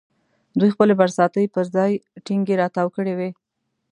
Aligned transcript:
دوی 0.59 0.69
خپلې 0.75 0.93
برساتۍ 1.01 1.45
پر 1.53 1.65
ځان 1.73 1.89
ټینګې 2.25 2.55
را 2.61 2.67
تاو 2.75 2.87
کړې 2.95 3.13
وې. 3.17 3.29